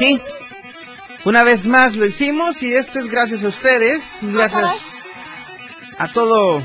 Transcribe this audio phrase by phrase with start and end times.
[0.00, 0.18] Sí.
[1.26, 5.02] Una vez más lo hicimos y esto es gracias a ustedes, gracias
[5.98, 6.56] a todo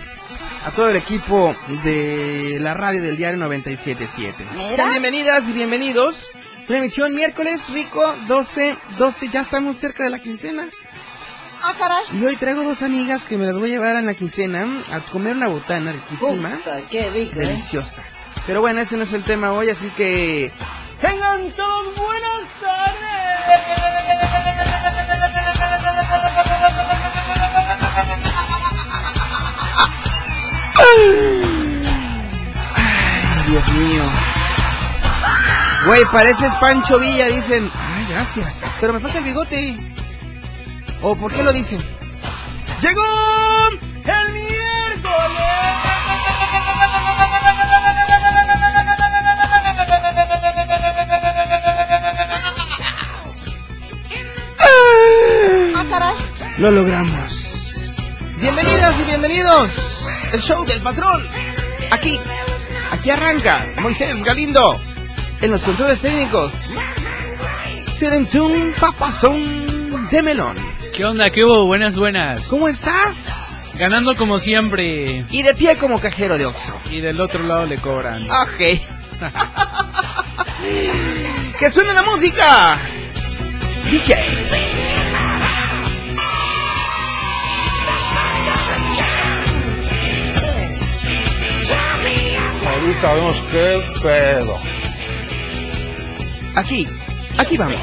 [0.64, 4.46] a todo el equipo de la radio del diario 977.
[4.56, 4.88] Mira.
[4.88, 6.32] Bienvenidas y bienvenidos.
[6.70, 10.70] Una emisión miércoles rico 12 12 ya estamos cerca de la quincena.
[11.62, 12.06] Ah, caray.
[12.14, 15.02] Y hoy traigo dos amigas que me las voy a llevar en la quincena a
[15.02, 17.48] comer una botana riquísima, Puta, qué rico, ¿eh?
[17.48, 18.02] deliciosa.
[18.48, 20.54] Pero bueno, ese no es el tema hoy, así que
[21.02, 22.42] tengan todos buenas
[32.76, 34.04] Ay, Dios mío.
[35.86, 37.72] Güey, pareces Pancho Villa, dicen.
[37.74, 38.74] Ay, gracias.
[38.80, 39.78] Pero me falta el bigote.
[41.02, 41.80] ¿O por qué lo dicen?
[42.82, 43.02] ¡Llegó
[43.72, 43.80] el
[56.58, 57.96] Lo logramos.
[58.38, 60.08] Bienvenidas y bienvenidos.
[60.32, 61.28] El show del patrón.
[61.92, 62.18] Aquí,
[62.92, 64.80] aquí arranca Moisés Galindo.
[65.42, 66.62] En los controles técnicos.
[67.82, 70.56] Serentún Papazón de Melón.
[70.96, 71.30] ¿Qué onda?
[71.30, 71.66] ¿Qué hubo?
[71.66, 72.48] Buenas, buenas.
[72.48, 73.70] ¿Cómo estás?
[73.76, 75.26] Ganando como siempre.
[75.30, 76.80] Y de pie como cajero de Oxxo.
[76.90, 78.24] Y del otro lado le cobran.
[78.32, 78.80] Ok.
[81.60, 82.80] ¡Que suene la música!
[83.92, 85.05] DJ.
[92.86, 94.60] Ahorita vemos qué pedo.
[96.54, 96.88] Aquí,
[97.36, 97.76] aquí vamos.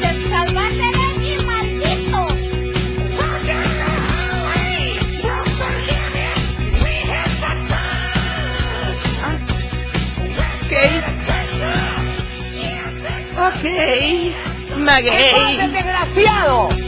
[0.00, 2.24] Te salvaste de mí, maldito.
[10.56, 10.72] Ok.
[13.36, 13.64] Ok.
[14.78, 15.70] Maguey.
[15.70, 16.81] desgraciado!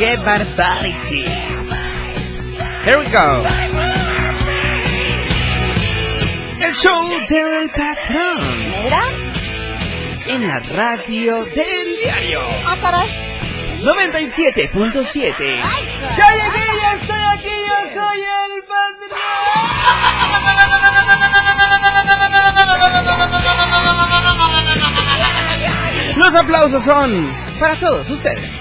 [0.00, 1.24] ¡Qué barbarity!
[2.84, 3.42] Here we go.
[6.58, 8.40] El show del patrón
[8.70, 9.02] Mira.
[10.26, 13.08] en la radio del diario Ah, caray.
[13.82, 15.60] 97.7.
[15.62, 15.84] Ay,
[16.16, 19.20] ¡Ya llegué, ya estoy aquí, yo soy el patrón!
[26.16, 28.60] Los aplausos son para todos ustedes.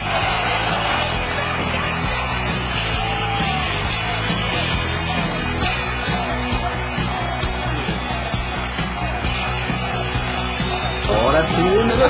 [11.19, 12.06] Ahora sí viene lo.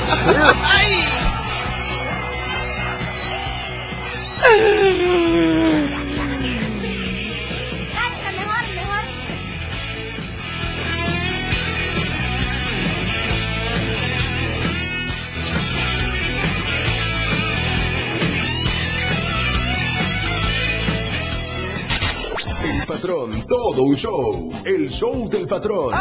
[22.62, 24.52] El patrón, todo un show.
[24.64, 25.92] El show del patrón.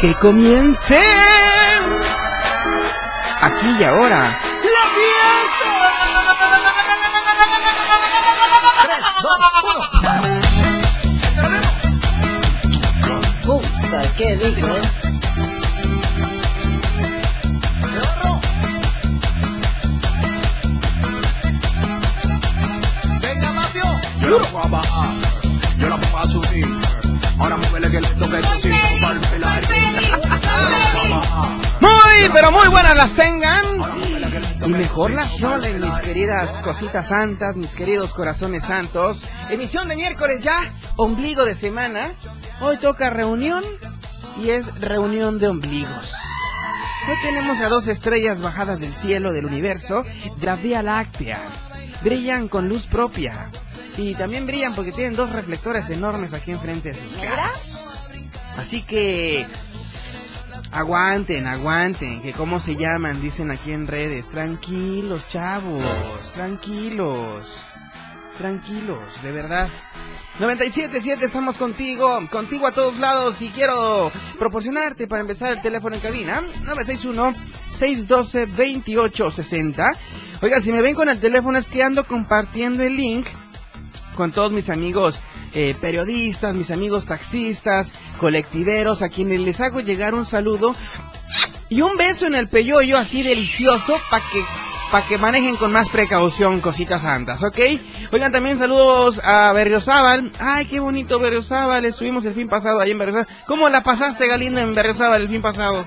[0.00, 0.98] Que comience.
[3.40, 4.38] Aquí y ahora.
[4.62, 4.84] La
[13.42, 14.82] Puta, qué rico, ¿eh?
[24.20, 25.10] Yo la voy a bajar,
[25.78, 26.95] yo la voy a subir.
[27.38, 28.40] Ahora muévele que le toque.
[31.80, 33.64] Muy pero muy buenas las tengan.
[34.64, 39.26] Y mejor las rolen, mis queridas cositas santas, mis queridos corazones santos.
[39.50, 40.58] Emisión de miércoles ya,
[40.96, 42.14] ombligo de semana.
[42.60, 43.62] Hoy toca reunión
[44.42, 46.14] y es reunión de ombligos.
[47.08, 50.04] Hoy tenemos a dos estrellas bajadas del cielo del universo,
[50.38, 51.40] de la Vía Láctea.
[52.02, 53.46] Brillan con luz propia.
[53.96, 57.94] Y también brillan porque tienen dos reflectores enormes aquí enfrente de sus caras.
[58.56, 59.46] Así que
[60.72, 64.28] Aguanten, aguanten, que cómo se llaman, dicen aquí en redes.
[64.28, 65.82] Tranquilos, chavos,
[66.34, 67.60] tranquilos,
[68.36, 69.70] tranquilos, de verdad.
[70.38, 76.02] 97.7, estamos contigo, contigo a todos lados y quiero proporcionarte para empezar el teléfono en
[76.02, 76.42] cabina.
[77.72, 79.96] 961-612-2860.
[80.42, 83.26] Oigan, si me ven con el teléfono es que ando compartiendo el link
[84.16, 85.20] con todos mis amigos
[85.54, 90.74] eh, periodistas, mis amigos taxistas, colectiveros, a quienes les hago llegar un saludo
[91.68, 94.44] y un beso en el peyoyo así delicioso para que
[94.90, 97.58] para que manejen con más precaución cositas santas, ¿ok?
[98.12, 100.30] Oigan, también saludos a Berriozábal.
[100.38, 101.84] Ay, qué bonito Berriozábal.
[101.84, 103.28] Estuvimos el fin pasado ahí en Berriozábal.
[103.46, 105.84] ¿Cómo la pasaste, Galinda, en Berriozábal el fin pasado?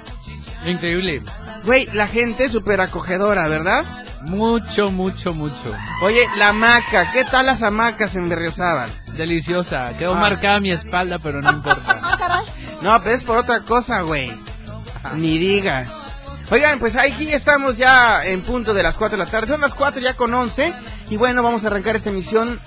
[0.65, 1.21] Increíble.
[1.63, 3.85] Güey, la gente súper acogedora, ¿verdad?
[4.21, 5.73] Mucho, mucho, mucho.
[6.03, 7.11] Oye, la hamaca.
[7.11, 8.89] ¿Qué tal las hamacas en Berriozábal?
[9.13, 9.93] Deliciosa.
[9.97, 10.19] Quedó Ah.
[10.19, 12.43] marcada mi espalda, pero no importa.
[12.81, 14.31] No, pero es por otra cosa, güey.
[15.15, 16.15] Ni digas.
[16.49, 19.49] Oigan, pues aquí estamos ya en punto de las 4 de la tarde.
[19.49, 20.73] Son las 4 ya con 11.
[21.09, 22.61] Y bueno, vamos a arrancar esta emisión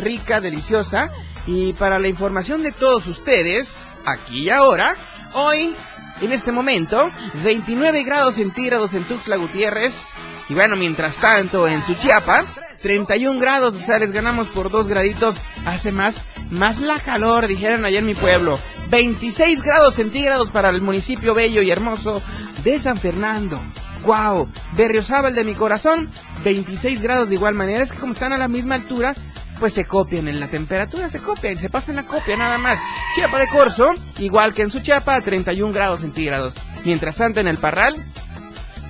[0.00, 1.10] rica, deliciosa.
[1.46, 4.94] Y para la información de todos ustedes, aquí y ahora,
[5.34, 5.74] hoy,
[6.22, 7.10] en este momento,
[7.44, 10.14] 29 grados centígrados en Tuxtla Gutiérrez.
[10.48, 12.44] Y bueno, mientras tanto, en Suchiapa,
[12.82, 15.36] 31 grados, o sea, les ganamos por 2 graditos.
[15.66, 18.58] Hace más, más la calor, dijeron allá en mi pueblo.
[18.88, 22.22] 26 grados centígrados para el municipio bello y hermoso
[22.64, 23.60] de San Fernando.
[24.04, 24.48] ¡Wow!
[24.72, 26.08] Berriozábal de mi corazón,
[26.44, 27.82] 26 grados de igual manera.
[27.82, 29.14] Es que como están a la misma altura,
[29.58, 32.80] pues se copian en la temperatura, se copian, se pasan la copia nada más.
[33.14, 36.54] Chiapa de Corzo, igual que en su Chiapa, 31 grados centígrados.
[36.84, 37.96] Mientras tanto en el Parral,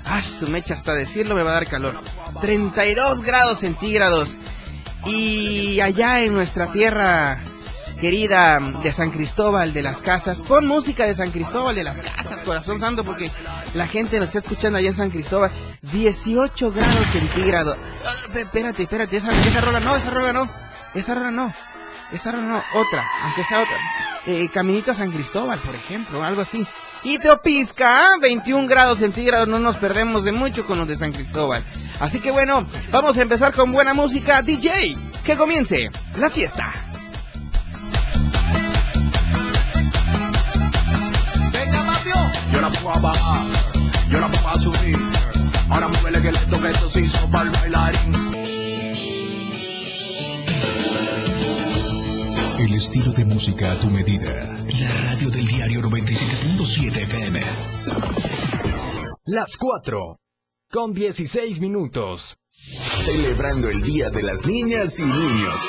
[0.09, 1.95] ah, su mecha hasta decirlo me va a dar calor.
[2.41, 4.39] 32 grados centígrados.
[5.07, 7.43] Y allá en nuestra tierra
[8.01, 12.43] querida de San Cristóbal de las Casas, pon música de San Cristóbal de las Casas,
[12.43, 13.31] corazón santo, porque
[13.75, 15.51] la gente nos está escuchando allá en San Cristóbal.
[15.83, 17.77] 18 grados centígrados.
[18.33, 20.49] Pe- Espérate, espérate, esa, esa rola no, esa rola no,
[20.95, 21.53] esa rola no,
[22.13, 23.77] esa rola no, otra, aunque sea otra.
[24.27, 26.67] Eh, Caminito a San Cristóbal, por ejemplo, algo así.
[27.05, 31.65] Y Teopisca, 21 grados centígrados, no nos perdemos de mucho con los de San Cristóbal.
[32.01, 34.43] Así que bueno, vamos a empezar con buena música.
[34.43, 36.73] DJ, que comience la fiesta.
[42.53, 43.43] Yo la a bajar,
[44.11, 44.99] yo la a subir.
[45.71, 48.58] Ahora muévele que le toque esto se hizo para el bailarín.
[52.59, 54.53] El estilo de música a tu medida.
[54.81, 57.41] La radio del diario 97.7 FM.
[59.27, 60.19] Las 4
[60.69, 62.37] con 16 minutos.
[62.51, 65.69] Celebrando el Día de las Niñas y Niños.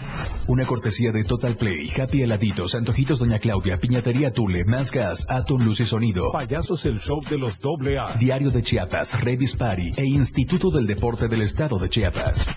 [0.51, 5.63] Una cortesía de Total Play, Happy Heladitos, Antojitos Doña Claudia, Piñatería Tule, Más Gas, Atom
[5.63, 6.29] Luz y Sonido.
[6.33, 8.07] Payasos el show de los doble A.
[8.19, 12.49] Diario de Chiapas, Revis Party e Instituto del Deporte del Estado de Chiapas.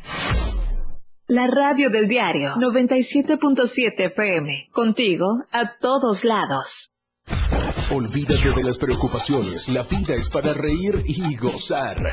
[1.29, 4.71] La radio del diario 97.7 FM.
[4.73, 6.91] Contigo a todos lados.
[7.93, 12.11] Olvídate de las preocupaciones, la vida es para reír y gozar.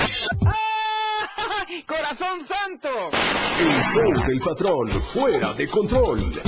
[1.85, 2.89] ¡Corazón santo!
[3.59, 6.41] El show del patrón, fuera de control.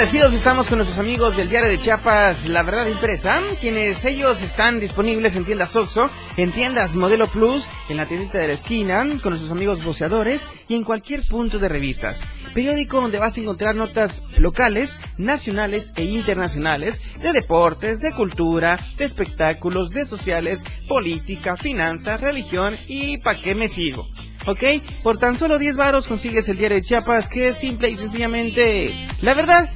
[0.00, 4.80] Agradecidos estamos con nuestros amigos del diario de Chiapas, La Verdad Impresa, quienes ellos están
[4.80, 9.32] disponibles en tiendas Oxxo, en tiendas Modelo Plus, en la tiendita de la esquina, con
[9.32, 12.22] nuestros amigos boceadores y en cualquier punto de revistas.
[12.54, 19.04] Periódico donde vas a encontrar notas locales, nacionales e internacionales de deportes, de cultura, de
[19.04, 24.08] espectáculos, de sociales, política, finanzas, religión y pa' qué me sigo.
[24.46, 24.62] ¿Ok?
[25.02, 28.94] Por tan solo 10 varos consigues el diario de Chiapas, que es simple y sencillamente
[29.22, 29.68] la verdad,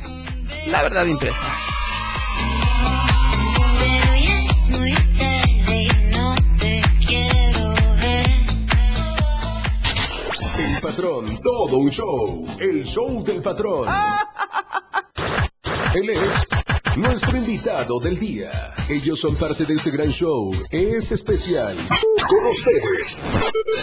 [0.66, 1.47] la verdad impresa.
[10.59, 12.47] El patrón, todo un show.
[12.59, 13.88] El show del patrón.
[15.94, 16.47] Él es
[16.96, 18.50] nuestro invitado del día.
[18.88, 20.52] Ellos son parte de este gran show.
[20.70, 21.76] Es especial.
[22.28, 23.16] Con ustedes.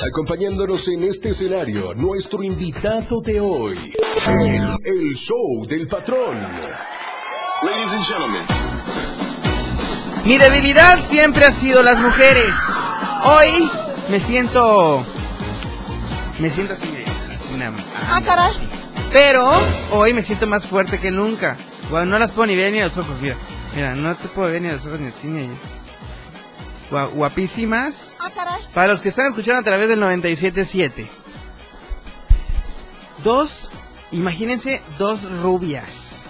[0.07, 3.93] Acompañándonos en este escenario, nuestro invitado de hoy.
[4.27, 6.37] El, el show del patrón.
[7.63, 8.45] Ladies and gentlemen.
[10.25, 12.53] Mi debilidad siempre ha sido las mujeres.
[13.25, 13.69] Hoy
[14.09, 15.03] me siento.
[16.39, 16.85] Me siento así.
[16.87, 17.05] de-
[17.53, 17.73] Una,
[18.09, 18.51] Ah, caray.
[19.11, 19.51] pero
[19.91, 21.57] hoy me siento más fuerte que nunca.
[21.91, 23.35] No las puedo ni ver ni a los ojos, mira.
[23.75, 25.49] Mira, no te puedo ver ni a los ojos ni a ti ni
[26.97, 28.15] a Guapísimas.
[28.17, 28.61] Ah, caray.
[28.73, 31.07] Para los que están escuchando a través del 97.7.
[33.23, 33.69] Dos,
[34.11, 36.25] imagínense dos rubias.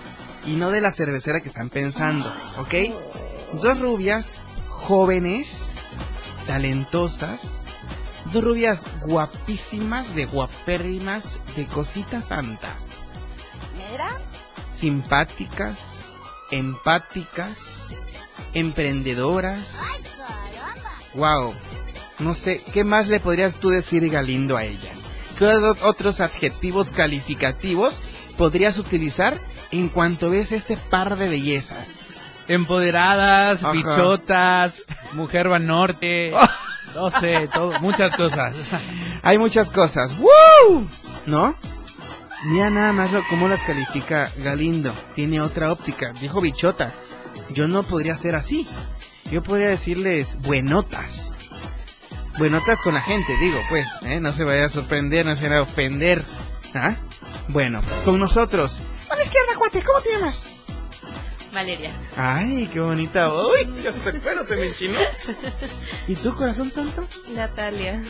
[0.48, 2.28] Y no de la cervecera que están pensando,
[2.58, 2.74] ¿ok?
[3.62, 4.34] Dos rubias
[4.68, 5.72] jóvenes,
[6.48, 7.66] talentosas.
[8.34, 13.12] Dos rubias guapísimas, de guapérrimas, de cositas santas.
[13.78, 14.20] Mira.
[14.82, 16.04] Simpáticas,
[16.50, 17.94] empáticas,
[18.52, 19.80] emprendedoras.
[21.14, 21.54] Wow.
[22.18, 25.12] No sé, ¿qué más le podrías tú decir Galindo a ellas?
[25.38, 28.02] ¿Qué otros adjetivos calificativos
[28.40, 32.20] podrías utilizar en cuanto ves este par de bellezas?
[32.48, 33.74] Empoderadas, Ajá.
[33.74, 36.34] bichotas, mujer va norte,
[36.96, 38.56] no sé, todo, muchas cosas.
[39.22, 40.16] Hay muchas cosas.
[40.18, 40.88] ¡Woo!
[41.28, 41.56] ¿No?
[42.44, 44.94] Mira nada más lo, cómo las califica Galindo.
[45.16, 46.12] Tiene otra óptica.
[46.20, 46.96] Dijo bichota.
[47.50, 48.68] Yo no podría ser así.
[49.32, 51.36] Yo podría decirles buenotas.
[52.38, 53.88] Buenotas con la gente, digo, pues.
[54.04, 54.20] ¿eh?
[54.20, 56.24] No se vaya a sorprender, no se vaya a ofender.
[56.74, 56.98] ¿Ah?
[57.48, 58.82] Bueno, con nosotros.
[59.10, 60.61] A la izquierda, cuate, ¿cómo te llamas?
[61.54, 61.92] Valeria.
[62.16, 63.34] Ay, qué bonita.
[63.34, 65.00] Uy, hasta el pelo se me enchinó.
[66.08, 67.06] ¿Y tú, corazón santo?
[67.34, 68.02] Natalia.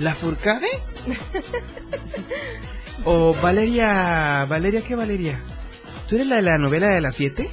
[0.00, 0.68] ¿La Furcade?
[3.04, 4.44] ¿O Valeria...
[4.48, 5.40] Valeria qué Valeria?
[6.08, 7.50] ¿Tú eres la de la novela de las 7?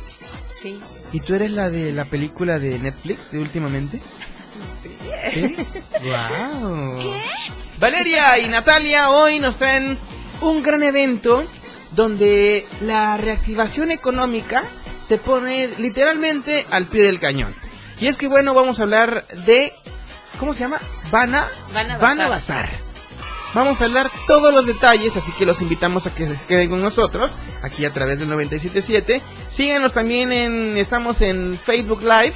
[0.62, 0.80] Sí.
[1.14, 4.02] ¿Y tú eres la de la película de Netflix de últimamente?
[4.82, 4.98] Sí.
[5.32, 5.56] ¿Sí?
[6.04, 7.02] ¡Wow!
[7.78, 9.98] Valeria y Natalia hoy nos traen
[10.42, 11.44] un gran evento
[11.92, 14.64] donde la reactivación económica
[15.06, 17.56] se pone literalmente al pie del cañón.
[18.00, 19.74] Y es que bueno, vamos a hablar de...
[20.40, 20.80] ¿Cómo se llama?
[21.12, 22.66] Vana, Vana Vana Bazar.
[22.66, 22.86] Bazar.
[23.54, 26.82] Vamos a hablar todos los detalles, así que los invitamos a que se queden con
[26.82, 29.22] nosotros, aquí a través del 977.
[29.48, 32.34] Síganos también en, estamos en Facebook Live,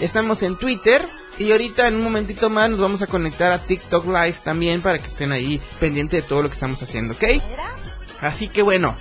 [0.00, 1.06] estamos en Twitter,
[1.38, 4.98] y ahorita en un momentito más nos vamos a conectar a TikTok Live también para
[4.98, 7.40] que estén ahí pendientes de todo lo que estamos haciendo, ¿ok?
[8.20, 8.96] Así que bueno,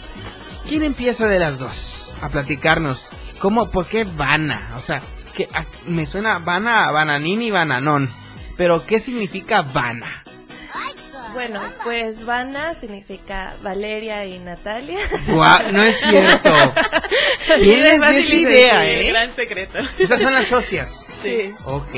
[0.70, 3.12] ¿quién empieza de las dos a platicarnos?
[3.40, 4.74] ¿Cómo, por qué Vana?
[4.76, 5.02] O sea,
[5.36, 8.12] que a- me suena Vana y Bananón,
[8.56, 10.24] pero ¿qué significa Vana?
[11.34, 14.98] Bueno, pues Vana significa Valeria y Natalia.
[15.28, 16.52] Guau, no es cierto.
[17.60, 19.08] Tienes Es fácil esa idea, ¿eh?
[19.10, 19.78] Gran secreto.
[20.00, 21.06] Esas son las socias.
[21.22, 21.54] Sí.
[21.66, 21.92] Ok.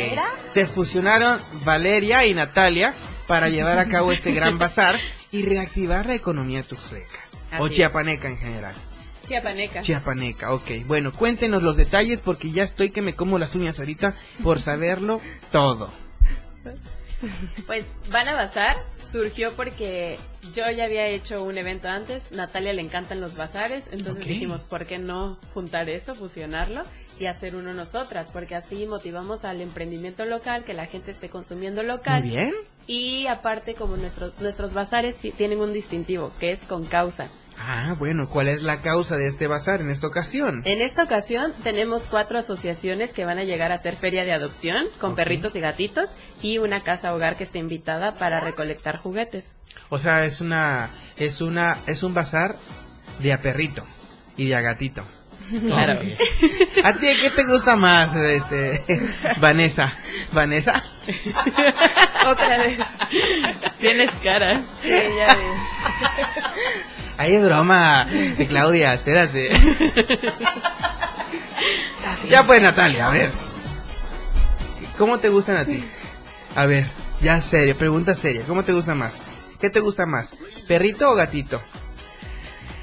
[0.44, 2.94] Se fusionaron Valeria y Natalia
[3.28, 5.00] para llevar a cabo este gran bazar
[5.32, 7.20] y reactivar la economía tuxleca.
[7.60, 8.76] O Así chiapaneca en general.
[9.30, 9.82] Chiapaneca.
[9.82, 10.72] Chiapaneca, ok.
[10.88, 15.22] Bueno, cuéntenos los detalles porque ya estoy que me como las uñas ahorita por saberlo
[15.52, 15.92] todo.
[17.68, 20.18] Pues Van a Bazar surgió porque
[20.56, 24.88] yo ya había hecho un evento antes, Natalia le encantan los bazares, entonces dijimos, ¿por
[24.88, 26.84] qué no juntar eso, fusionarlo
[27.20, 28.32] y hacer uno nosotras?
[28.32, 32.22] Porque así motivamos al emprendimiento local, que la gente esté consumiendo local.
[32.22, 32.54] Muy bien.
[32.88, 37.28] Y aparte, como nuestros, nuestros bazares sí tienen un distintivo, que es con causa.
[37.62, 40.62] Ah, bueno, ¿cuál es la causa de este bazar en esta ocasión?
[40.66, 44.86] En esta ocasión tenemos cuatro asociaciones que van a llegar a hacer feria de adopción
[45.00, 49.56] con perritos y gatitos y una casa hogar que está invitada para recolectar juguetes.
[49.90, 52.56] O sea, es una, es una, es un bazar
[53.20, 53.86] de a perrito
[54.38, 55.04] y de a gatito.
[55.50, 56.00] Claro.
[56.84, 58.84] ¿A ti qué te gusta más, este,
[59.40, 59.92] Vanessa?
[60.32, 60.84] ¿Vanessa?
[62.28, 62.80] Otra vez.
[63.80, 64.62] Tienes cara.
[64.82, 65.38] Sí, ya
[67.22, 68.06] Ay, es broma.
[68.06, 69.50] De Claudia, espérate.
[72.30, 73.34] ya pues, Natalia, a ver.
[74.98, 75.84] ¿Cómo te gustan a ti?
[76.56, 76.88] A ver,
[77.20, 78.44] ya serio, pregunta seria.
[78.48, 79.22] ¿Cómo te gusta más?
[79.60, 80.34] ¿Qué te gusta más?
[80.66, 81.62] ¿Perrito o gatito?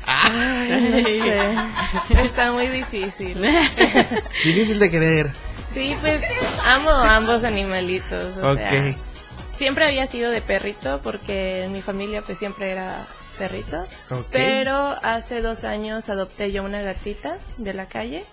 [0.04, 2.20] Ay, no sé.
[2.22, 3.40] Está muy difícil.
[4.44, 5.32] Difícil de creer.
[5.72, 6.20] Sí, pues
[6.62, 8.36] amo ambos animalitos.
[8.36, 8.58] O Ok.
[8.58, 8.96] sea,
[9.50, 13.86] siempre había sido de perrito porque en mi familia pues siempre era perrito.
[14.30, 18.24] Pero hace dos años adopté yo una gatita de la calle.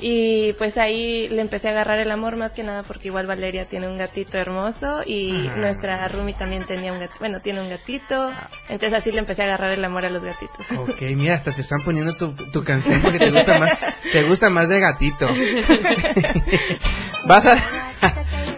[0.00, 3.66] Y pues ahí le empecé a agarrar el amor más que nada porque igual Valeria
[3.66, 5.56] tiene un gatito hermoso y Ajá.
[5.56, 8.32] nuestra Rumi también tenía un gatito, bueno, tiene un gatito.
[8.68, 10.66] Entonces así le empecé a agarrar el amor a los gatitos.
[10.76, 13.70] Ok, mira, hasta te están poniendo tu, tu canción porque te gusta más,
[14.12, 15.28] te gusta más de gatito.
[17.26, 17.56] Vas a,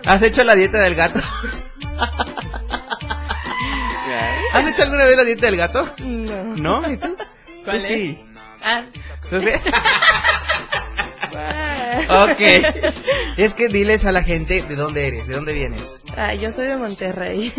[0.06, 1.20] ¿Has hecho la dieta del gato?
[4.52, 5.88] ¿Has hecho alguna vez la dieta del gato?
[6.04, 6.42] No.
[6.56, 6.92] ¿No?
[6.92, 7.16] ¿Y tú?
[7.64, 7.87] ¿Cuál Tú es?
[7.87, 8.18] sí.
[8.62, 8.85] Ah,
[9.25, 9.61] Entonces,
[12.08, 12.40] ok.
[13.37, 15.96] Es que diles a la gente de dónde eres, de dónde vienes.
[16.16, 17.52] Ah, yo soy de Monterrey.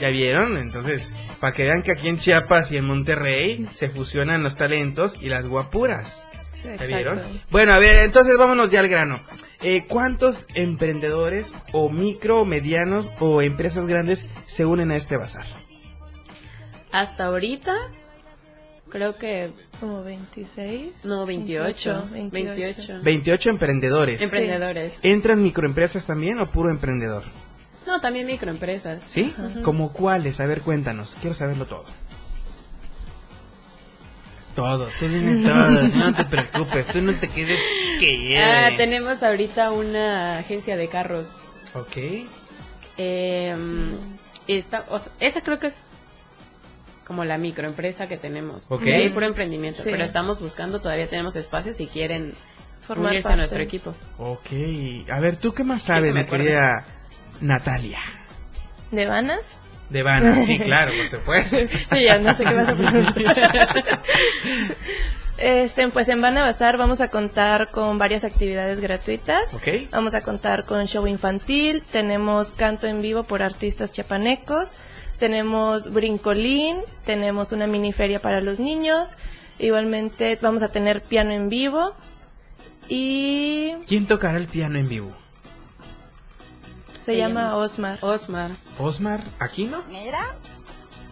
[0.00, 0.56] ¿Ya vieron?
[0.56, 5.16] Entonces, para que vean que aquí en Chiapas y en Monterrey se fusionan los talentos
[5.20, 6.30] y las guapuras.
[6.64, 7.22] ¿Ya vieron?
[7.50, 9.22] Bueno, a ver, entonces vámonos ya al grano.
[9.62, 15.46] Eh, ¿Cuántos emprendedores o micro, medianos o empresas grandes se unen a este bazar?
[16.92, 17.74] Hasta ahorita,
[18.88, 19.52] creo que.
[19.80, 21.04] Como 26.
[21.06, 22.08] No, 28.
[22.12, 22.30] 28.
[22.32, 23.00] 28.
[23.02, 24.22] 28 emprendedores.
[24.22, 24.98] Emprendedores.
[25.02, 27.24] ¿Entran microempresas también o puro emprendedor?
[27.86, 29.02] No, también microempresas.
[29.02, 29.34] ¿Sí?
[29.62, 30.38] ¿Como cuáles?
[30.40, 31.16] A ver, cuéntanos.
[31.20, 31.84] Quiero saberlo todo.
[34.54, 37.58] Todo, tú dime todo, no te preocupes, tú no te quedes
[38.00, 41.28] que Ah, tenemos ahorita una agencia de carros.
[41.74, 41.96] Ok.
[42.98, 43.56] Eh,
[44.48, 45.84] esta, o sea, esa creo que es
[47.10, 48.70] como la microempresa que tenemos.
[48.70, 48.82] Ok.
[48.82, 49.82] De ahí puro emprendimiento.
[49.82, 49.88] Sí.
[49.90, 52.34] Pero estamos buscando, todavía tenemos espacios si quieren
[52.82, 53.32] Formar unirse parte.
[53.32, 53.96] a nuestro equipo.
[54.16, 54.46] Ok.
[55.10, 56.86] A ver, ¿tú qué más sabes, mi querida
[57.40, 57.98] Natalia?
[58.92, 59.38] ¿De Vana?
[59.88, 61.56] De Vana, sí, claro, por supuesto.
[61.56, 64.04] Sí, ya no sé qué vas a preguntar.
[65.36, 69.54] Este, pues en Vana Bazar vamos a contar con varias actividades gratuitas.
[69.54, 69.88] Ok.
[69.90, 74.74] Vamos a contar con show infantil, tenemos canto en vivo por artistas chiapanecos,
[75.20, 79.16] tenemos brincolín, tenemos una mini feria para los niños,
[79.60, 81.94] igualmente vamos a tener piano en vivo
[82.88, 85.10] y ¿Quién tocará el piano en vivo?
[87.04, 87.98] se Se llama llama- Osmar.
[88.02, 88.50] Osmar.
[88.78, 89.78] ¿Osmar Aquino?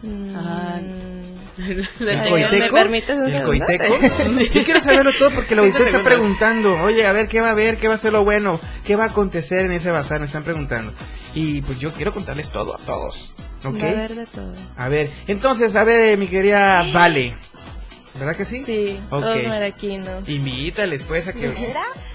[0.01, 0.79] Mm, Ah,
[1.57, 1.87] ¿El
[2.29, 2.75] coiteco?
[2.75, 3.95] ¿Me permites un ¿El coiteco?
[4.53, 7.51] Yo quiero saberlo todo porque el auditor está preguntando, oye, a ver, ¿qué va a
[7.51, 7.77] haber?
[7.77, 8.61] ¿Qué va a ser lo bueno?
[8.85, 10.19] ¿Qué va a acontecer en ese bazar?
[10.21, 10.93] Me están preguntando.
[11.35, 13.35] Y pues yo quiero contarles todo a todos.
[13.63, 13.81] ¿Ok?
[13.81, 14.53] Va a haber de todo.
[14.77, 17.35] A ver, entonces, a ver, eh, mi querida Vale.
[18.15, 18.59] ¿Verdad que sí?
[18.59, 19.23] Sí, Ok.
[19.23, 20.19] Osmar Aquino.
[20.27, 21.73] Invítales, pues, a que...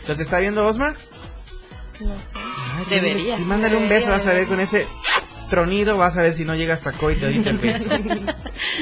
[0.09, 0.97] ¿Los está viendo Osmar?
[2.01, 2.35] No sé.
[2.37, 3.37] Ay, Debería.
[3.37, 4.87] Sí, mándale un beso, vas a ver con ese
[5.49, 7.89] tronido, vas a ver si no llega hasta Coy te ahorita el beso.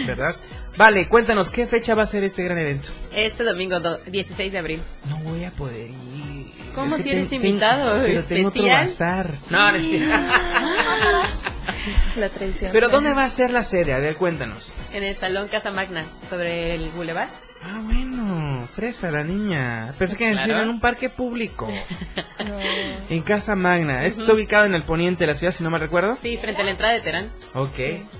[0.07, 0.35] ¿Verdad?
[0.79, 2.88] Vale, cuéntanos, ¿qué fecha va a ser este gran evento?
[3.12, 4.81] Este domingo do- 16 de abril.
[5.11, 6.51] No voy a poder ir.
[6.75, 8.01] ¿Cómo Es que si eres ten- invitado?
[8.03, 8.87] ten- pero tengo otro ¿Especial?
[8.87, 9.31] bazar.
[9.51, 10.16] No, no es cierto.
[12.16, 12.70] La traición.
[12.72, 13.92] Pero ¿dónde va a ser la sede?
[13.94, 14.72] A ver, cuéntanos.
[14.92, 17.29] En el Salón Casa Magna, sobre el Boulevard.
[17.64, 19.94] Ah, bueno, fresa la niña.
[19.96, 20.62] Pensé que Claro.
[20.62, 21.68] en un parque público.
[22.44, 22.59] No.
[23.09, 24.05] En Casa Magna.
[24.05, 26.18] Esto está ubicado en el poniente de la ciudad, si no me recuerdo.
[26.20, 27.31] Sí, frente a la entrada de Terán.
[27.55, 27.77] Ok.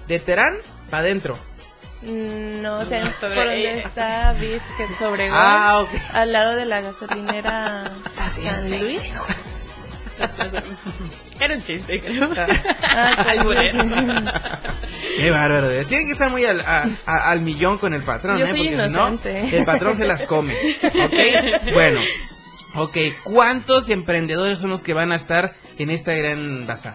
[0.07, 0.55] De Terán
[0.91, 1.37] para adentro.
[2.03, 5.91] No, o sea, Sobre- por donde está Beat, que es Obregón, Ah, ok.
[6.15, 7.91] al lado de la gasolinera
[8.41, 9.13] San Luis.
[11.41, 12.31] Era un chiste, creo.
[12.83, 13.85] Ah, Alburero.
[15.17, 15.69] Qué bárbaro.
[15.69, 18.49] de- Tienen que estar muy al, a- a- al millón con el patrón, Yo ¿eh?
[18.49, 19.19] soy Porque si no,
[19.59, 20.55] el patrón se las come.
[20.83, 21.73] ¿Ok?
[21.75, 22.01] Bueno.
[22.75, 26.95] Ok, ¿cuántos emprendedores son los que van a estar en esta gran bazar?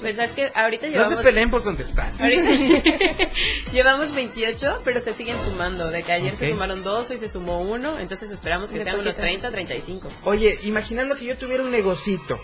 [0.00, 1.18] Pues es que ahorita No llevamos...
[1.18, 2.12] se peleen por contestar.
[2.20, 2.50] Ahorita
[3.72, 5.90] llevamos 28, pero se siguen sumando.
[5.90, 7.98] De que ayer se sumaron dos, hoy se sumó uno.
[7.98, 9.48] Entonces esperamos que sean unos poquito.
[9.48, 10.08] 30, 35.
[10.24, 12.38] Oye, imaginando que yo tuviera un negocito,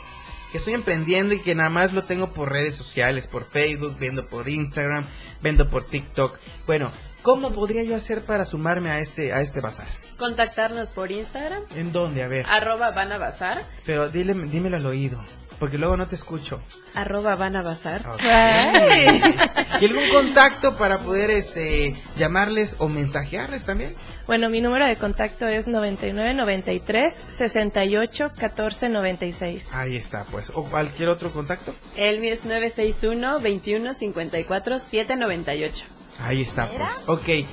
[0.52, 4.26] que estoy emprendiendo y que nada más lo tengo por redes sociales, por Facebook, vendo
[4.26, 5.06] por Instagram,
[5.42, 6.38] vendo por TikTok.
[6.66, 6.90] Bueno,
[7.22, 9.88] ¿cómo podría yo hacer para sumarme a este a este bazar?
[10.18, 12.22] Contactarnos por Instagram, ¿En dónde?
[12.22, 12.46] A ver.
[12.48, 15.24] arroba van a bazar, Pero dile, dímelo al oído,
[15.64, 16.60] porque luego no te escucho.
[16.92, 18.06] arroba van a bazar.
[18.06, 18.20] Ok.
[18.20, 19.22] Ay.
[19.80, 23.94] ¿Y algún contacto para poder este llamarles o mensajearles también?
[24.26, 29.70] Bueno, mi número de contacto es 9993 68 14 96.
[29.72, 30.52] Ahí está, pues.
[30.54, 31.74] ¿O cualquier otro contacto?
[31.96, 35.86] El mío es 961 21 54 798.
[36.18, 36.88] Ahí está, pues.
[37.06, 37.48] Ok.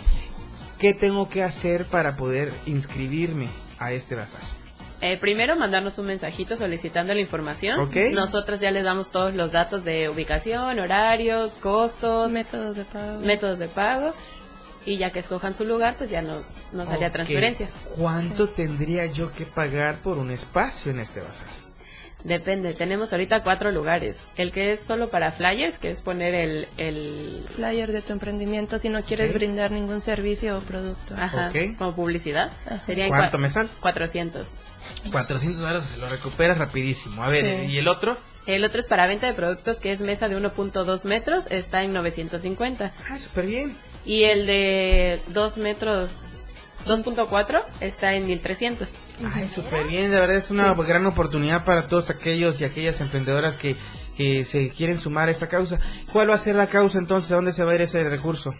[0.79, 3.47] ¿Qué tengo que hacer para poder inscribirme
[3.79, 4.41] a este bazar?
[5.01, 7.79] Eh, primero mandarnos un mensajito solicitando la información.
[7.79, 7.95] Ok.
[8.13, 13.19] Nosotros ya les damos todos los datos de ubicación, horarios, costos, Métodos de pago.
[13.21, 14.11] métodos de pago.
[14.85, 17.13] Y ya que escojan su lugar, pues ya nos, nos haría Ok.
[17.13, 17.69] transferencia.
[17.95, 21.47] ¿Cuánto tendría yo que pagar por un espacio en este bazar?
[22.23, 24.27] Depende, tenemos ahorita cuatro lugares.
[24.35, 26.67] El que es solo para flyers, que es poner el...
[26.77, 31.15] el Flyer de tu emprendimiento si no quieres brindar ningún servicio o producto.
[31.17, 32.51] ajá, como publicidad.
[32.85, 33.69] Sería en ¿Cuánto cua- me sale?
[33.79, 34.53] 400.
[35.11, 37.23] 400 dólares se lo recuperas rapidísimo.
[37.23, 37.73] A ver, Sí.
[37.73, 38.17] ¿y el otro?
[38.45, 41.93] El otro es para venta de productos, que es mesa de 1.2 metros, está en
[41.93, 42.91] 950.
[43.09, 43.75] Ah, súper bien.
[44.05, 46.39] Y el de 2 metros,
[46.87, 48.93] 2.4, está en 1300.
[49.33, 53.57] Ay, súper bien, de verdad es una gran oportunidad para todos aquellos y aquellas emprendedoras
[53.57, 53.77] que,
[54.17, 55.77] que se quieren sumar a esta causa.
[56.11, 57.31] ¿Cuál va a ser la causa entonces?
[57.31, 58.55] ¿A dónde se va a ir ese recurso?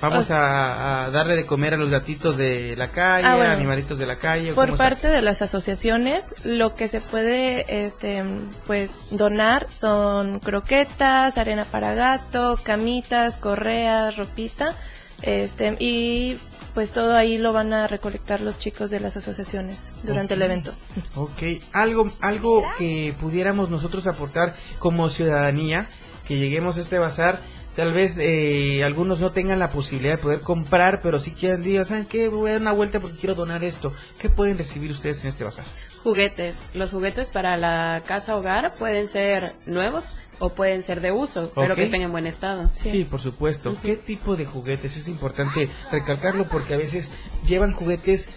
[0.00, 3.52] Vamos a, a darle de comer a los gatitos de la calle, Ah, bueno.
[3.52, 4.52] animalitos de la calle.
[4.52, 8.24] ¿o Por parte de las asociaciones, lo que se puede, este,
[8.66, 14.74] pues, donar son croquetas, arena para gato, camitas, correas, ropita,
[15.22, 16.38] este, y
[16.74, 20.72] pues todo ahí lo van a recolectar los chicos de las asociaciones durante el evento.
[21.16, 25.88] Ok, algo, algo que pudiéramos nosotros aportar como ciudadanía,
[26.26, 27.40] que lleguemos a este bazar,
[27.76, 31.86] tal vez eh, algunos no tengan la posibilidad de poder comprar, pero si quieren, digan,
[31.86, 32.28] ¿saben qué?
[32.28, 33.92] Voy a dar una vuelta porque quiero donar esto.
[34.18, 35.64] ¿Qué pueden recibir ustedes en este bazar?
[36.02, 36.62] Juguetes.
[36.74, 41.74] Los juguetes para la casa hogar pueden ser nuevos o pueden ser de uso, pero
[41.76, 42.70] que estén en buen estado.
[42.74, 43.76] Sí, por supuesto.
[43.82, 44.96] ¿Qué tipo de juguetes?
[44.96, 47.10] Es importante recalcarlo porque a veces
[47.46, 48.30] llevan juguetes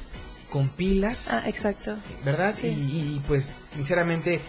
[0.49, 1.95] con pilas, Ah, exacto.
[2.23, 2.53] ¿verdad?
[2.59, 2.67] Sí.
[2.67, 4.41] Y, y, pues sinceramente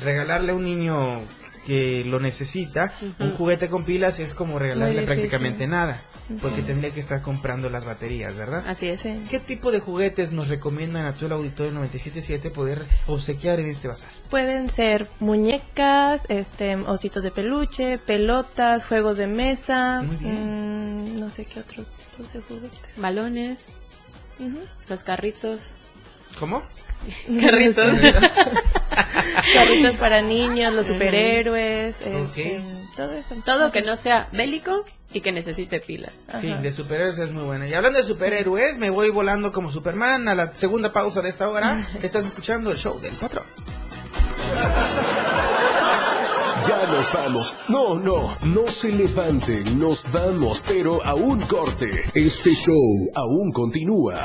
[0.00, 1.22] regalarle a un niño
[1.68, 6.00] que lo necesita un juguete con pilas es como regalarle prácticamente nada,
[6.40, 8.64] porque tendría que estar comprando las baterías, ¿verdad?
[8.66, 9.00] Así es.
[9.00, 9.20] Sí.
[9.30, 13.86] ¿Qué tipo de juguetes nos recomiendan a todo el auditorio 977 poder obsequiar en este
[13.86, 14.08] bazar?
[14.30, 21.16] Pueden ser muñecas, este, ositos de peluche, pelotas, juegos de mesa, Muy bien.
[21.16, 22.96] mm, no sé qué otros tipos de juguetes.
[22.98, 23.68] Balones,
[24.88, 25.76] los carritos.
[26.40, 26.62] ¿Cómo?
[27.40, 27.92] Carritos.
[29.54, 32.60] Carritos para niños, los superhéroes, este,
[32.96, 33.34] todo eso.
[33.44, 36.12] Todo que no sea bélico y que necesite pilas.
[36.40, 37.66] Sí, de superhéroes es muy buena.
[37.66, 41.48] Y hablando de superhéroes, me voy volando como Superman a la segunda pausa de esta
[41.48, 41.86] hora.
[42.02, 43.44] Estás escuchando el show del patrón.
[46.66, 47.56] Ya nos vamos.
[47.68, 51.88] No, no, no se levanten, nos vamos, pero a un corte.
[52.14, 54.24] Este show aún continúa.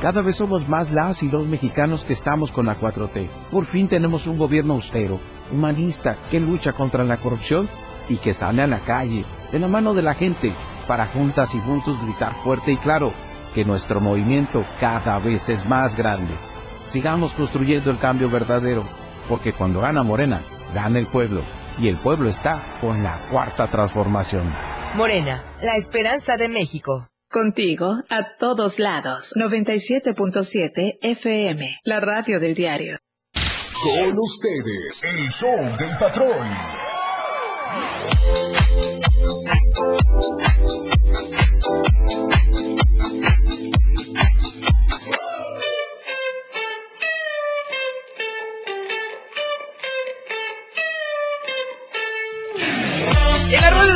[0.00, 3.28] Cada vez somos más las y los mexicanos que estamos con la 4T.
[3.50, 5.18] Por fin tenemos un gobierno austero,
[5.50, 7.68] humanista, que lucha contra la corrupción
[8.08, 10.52] y que sale a la calle, de la mano de la gente,
[10.86, 13.12] para juntas y juntos gritar fuerte y claro
[13.54, 16.32] que nuestro movimiento cada vez es más grande.
[16.84, 18.84] Sigamos construyendo el cambio verdadero,
[19.28, 21.42] porque cuando gana Morena, gana el pueblo,
[21.76, 24.48] y el pueblo está con la cuarta transformación.
[24.94, 27.08] Morena, la esperanza de México.
[27.30, 29.34] Contigo a todos lados.
[29.36, 33.00] 97.7 FM, la radio del diario.
[33.82, 36.48] Con ustedes, el show del patrón.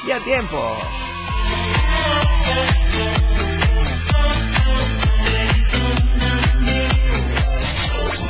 [0.05, 0.57] y a tiempo.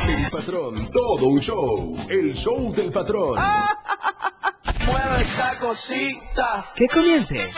[0.07, 1.97] El patrón, todo un show.
[2.09, 3.39] El show del patrón.
[4.87, 6.71] Mueve esa cosita.
[6.75, 7.51] Que comience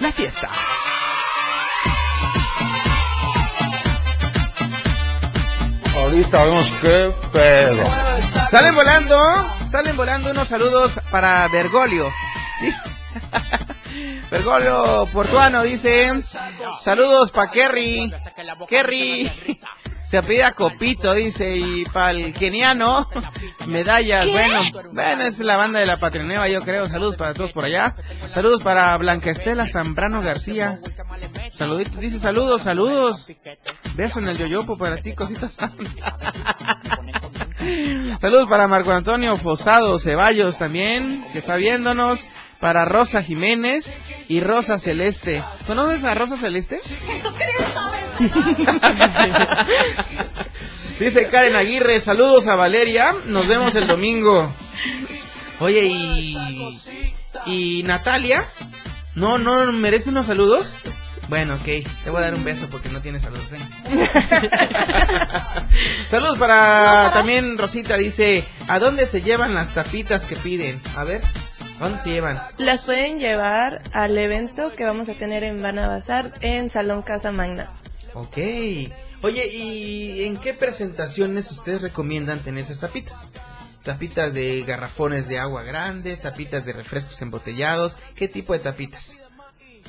[0.00, 0.48] la fiesta.
[5.96, 7.84] Ahorita vemos qué pedo.
[8.50, 9.18] Salen volando,
[9.72, 12.12] salen volando unos saludos para Bergoglio.
[14.30, 16.12] Bergoglio Portuano dice,
[16.78, 18.12] saludos para Kerry.
[18.68, 19.32] Kerry.
[20.12, 23.08] Se apellida Copito, dice, y para el keniano,
[23.66, 24.60] medallas, bueno,
[24.92, 27.96] bueno, es la banda de la Patria Nueva, yo creo, saludos para todos por allá,
[28.34, 30.80] saludos para Blanca Estela Zambrano García,
[31.54, 33.30] saluditos, dice saludos, saludos,
[33.94, 35.56] beso en el yoyopo para ti, cositas
[38.20, 42.20] Saludos para Marco Antonio Fosado Ceballos también, que está viéndonos.
[42.60, 43.92] Para Rosa Jiménez
[44.28, 45.42] y Rosa Celeste.
[45.66, 46.78] ¿Conoces a Rosa Celeste?
[51.00, 54.48] Dice Karen Aguirre, saludos a Valeria, nos vemos el domingo.
[55.58, 56.36] Oye, y...
[57.46, 58.46] ¿Y Natalia?
[59.16, 60.76] ¿No, no merece unos saludos?
[61.32, 61.64] Bueno, ok,
[62.04, 63.46] te voy a dar un beso porque no tienes saludos.
[63.52, 63.58] ¿eh?
[66.10, 70.78] saludos para también Rosita, dice, ¿a dónde se llevan las tapitas que piden?
[70.94, 71.22] A ver,
[71.80, 72.38] ¿a dónde se llevan?
[72.58, 77.32] Las pueden llevar al evento que vamos a tener en Bana Bazar en Salón Casa
[77.32, 77.72] Magna.
[78.12, 78.36] Ok.
[79.22, 83.32] Oye, ¿y en qué presentaciones ustedes recomiendan tener esas tapitas?
[83.82, 89.21] Tapitas de garrafones de agua grandes, tapitas de refrescos embotellados, ¿qué tipo de tapitas?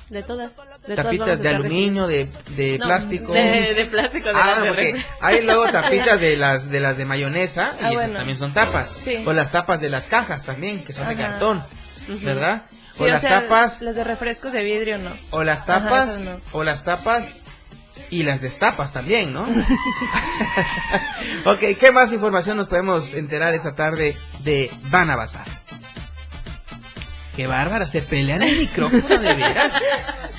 [0.10, 0.52] De todas.
[0.88, 3.34] De tapitas de aluminio, de, de No, plástico.
[3.34, 7.06] de- de plástico, de Ah, las porque hay luego tapitas de las de las de
[7.06, 8.14] mayonesa y Ah, esas bueno.
[8.18, 8.90] también son tapas.
[9.04, 9.24] Sí.
[9.26, 11.64] O las tapas de las cajas también, que son de cartón.
[12.22, 12.64] ¿verdad?
[12.92, 15.12] Sí, o las sea, tapas Las de refrescos de vidrio no.
[15.32, 16.38] o las tapas no.
[16.52, 17.34] o las tapas
[18.10, 19.44] y las destapas también, ¿no?
[21.46, 25.46] ok, ¿qué más información nos podemos enterar esta tarde de Van a Bazar?
[27.36, 29.74] Qué bárbaro, se pelean el micrófono de veras.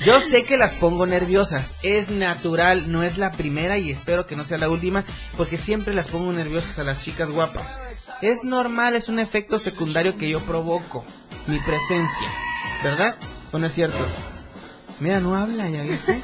[0.05, 4.37] Yo sé que las pongo nerviosas, es natural, no es la primera y espero que
[4.37, 5.03] no sea la última,
[5.35, 7.81] porque siempre las pongo nerviosas a las chicas guapas.
[8.21, 11.03] Es normal, es un efecto secundario que yo provoco,
[11.47, 12.31] mi presencia,
[12.83, 13.15] ¿verdad?
[13.51, 13.97] ¿O no es cierto?
[15.01, 16.21] Mira, no habla, ¿ya viste?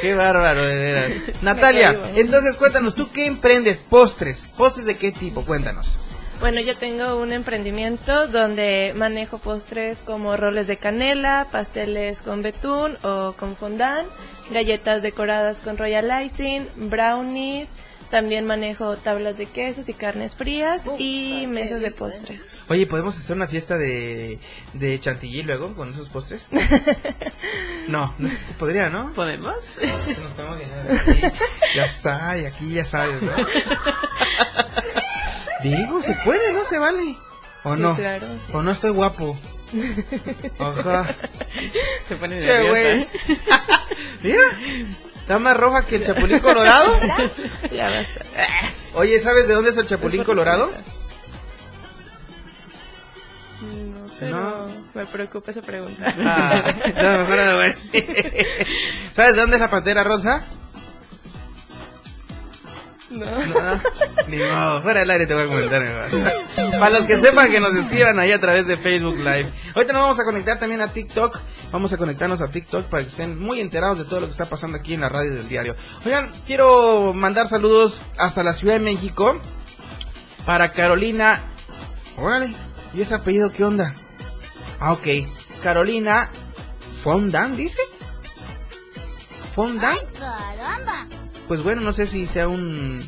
[0.00, 1.12] Qué bárbaro, de veras.
[1.42, 3.78] Natalia, entonces cuéntanos, ¿tú qué emprendes?
[3.78, 4.46] Postres.
[4.56, 5.44] ¿Postres de qué tipo?
[5.44, 6.00] Cuéntanos.
[6.38, 12.98] Bueno, yo tengo un emprendimiento donde manejo postres como roles de canela, pasteles con betún
[13.02, 14.06] o con fondant,
[14.50, 17.70] galletas decoradas con royal icing, brownies,
[18.10, 22.58] también manejo tablas de quesos y carnes frías y mesas de postres.
[22.68, 24.38] Oye, ¿podemos hacer una fiesta de,
[24.74, 26.48] de chantilly luego con esos postres?
[27.88, 29.12] No, no sé si podría, ¿no?
[29.12, 29.78] ¿Podemos?
[30.20, 31.20] Nos podemos llenar aquí.
[31.76, 33.30] Ya sabes, aquí ya sabes, ¿no?
[35.62, 36.64] Digo, se puede, ¿no?
[36.64, 37.16] Se vale.
[37.64, 37.96] ¿O Sí, no?
[37.96, 38.26] claro.
[38.52, 39.38] ¿O no estoy guapo?
[40.58, 41.06] Ajá.
[42.04, 42.86] Se pone Che, nerviosa, güey.
[43.02, 43.08] ¿eh?
[44.22, 44.42] Mira,
[45.20, 46.92] está más roja que el chapulín colorado.
[47.72, 48.20] Ya basta.
[48.94, 50.70] Oye, ¿sabes de dónde es el chapulín colorado?
[53.60, 56.14] No Pero me preocupa esa pregunta.
[56.24, 56.62] Ah,
[56.94, 58.06] no, mejor no lo voy a decir.
[59.12, 60.44] ¿Sabes de dónde es la pantera rosa?
[63.10, 63.24] No.
[63.24, 63.80] No,
[64.28, 66.10] ni modo, fuera del aire te voy a comentar.
[66.78, 69.48] Para los que sepan que nos escriban ahí a través de Facebook Live.
[69.74, 71.38] Ahorita nos vamos a conectar también a TikTok.
[71.70, 74.46] Vamos a conectarnos a TikTok para que estén muy enterados de todo lo que está
[74.46, 75.76] pasando aquí en la radio del diario.
[76.04, 79.40] Oigan, quiero mandar saludos hasta la Ciudad de México
[80.44, 81.42] para Carolina.
[82.16, 82.54] Órale,
[82.94, 83.94] ¿y ese apellido qué onda?
[84.80, 85.06] Ah, ok.
[85.62, 86.30] Carolina
[87.02, 87.80] Fondan, dice.
[89.54, 89.96] Fondan.
[91.48, 93.00] Pues bueno, no sé si sea un,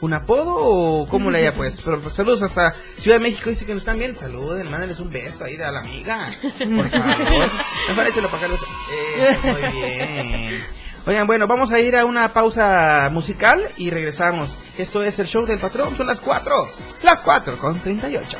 [0.00, 1.80] un apodo o cómo le haya pues.
[1.84, 3.50] Pero pues, saludos hasta Ciudad de México.
[3.50, 4.14] Dice que nos están bien.
[4.14, 6.26] Saluden, mándenles un beso ahí a la amiga.
[6.42, 7.50] Por favor.
[7.88, 8.60] Mejor échalo para Carlos.
[8.92, 10.64] Eh, muy bien.
[11.06, 14.58] Oigan, bueno, vamos a ir a una pausa musical y regresamos.
[14.76, 15.96] Esto es el show del patrón.
[15.96, 16.68] Son las 4.
[17.04, 18.38] Las 4 con 38.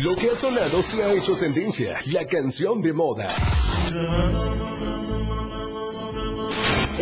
[0.00, 1.98] Lo que ha sonado se ha hecho tendencia.
[2.06, 3.26] La canción de moda.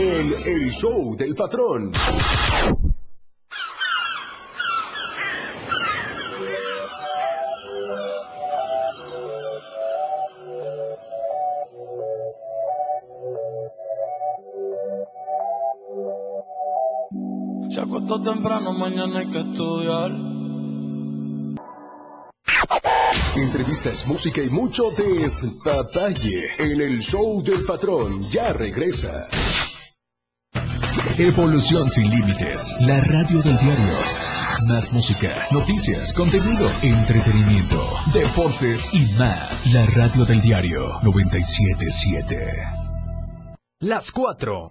[0.00, 1.90] En el show del patrón.
[17.68, 20.12] Se acostó temprano, mañana hay que estudiar.
[23.34, 28.22] Entrevistas, música y mucho despapalle en el show del patrón.
[28.30, 29.26] Ya regresa.
[31.20, 32.76] Evolución sin límites.
[32.78, 33.98] La radio del diario.
[34.66, 37.82] Más música, noticias, contenido, entretenimiento,
[38.14, 39.74] deportes y más.
[39.74, 42.36] La radio del diario 977.
[43.80, 44.70] Las 4.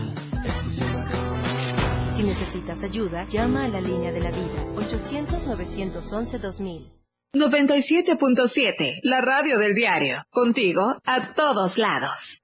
[2.11, 6.91] Si necesitas ayuda, llama a la línea de la vida 800-911-2000.
[7.33, 10.25] 97.7, la radio del diario.
[10.29, 12.43] Contigo a todos lados.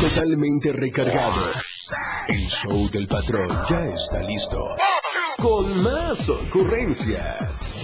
[0.00, 1.50] Totalmente recargado.
[2.28, 4.76] El show del patrón ya está listo.
[5.38, 7.74] Con más ocurrencias.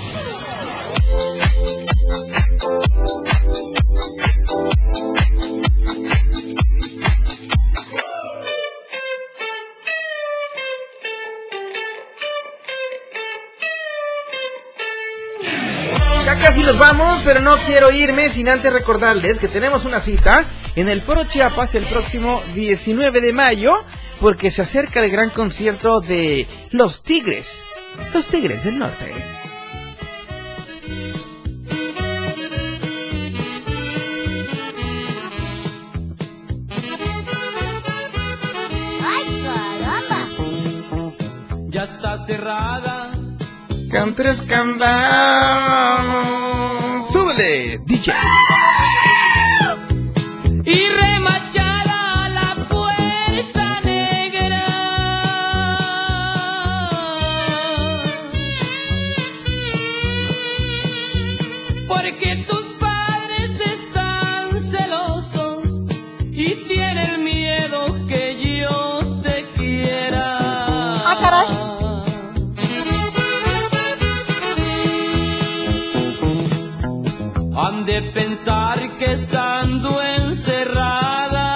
[16.67, 21.01] Nos vamos, pero no quiero irme sin antes recordarles que tenemos una cita en el
[21.01, 23.73] Foro Chiapas el próximo 19 de mayo,
[24.21, 27.67] porque se acerca el gran concierto de Los Tigres,
[28.13, 29.13] Los Tigres del Norte.
[39.05, 40.27] ¡Ay, caramba!
[41.69, 43.13] Ya está cerrada.
[43.89, 46.46] Cantres candados.
[47.37, 48.15] Súbele, DJ.
[50.65, 51.46] Y remachada
[77.87, 81.55] de pensar que estando encerrada.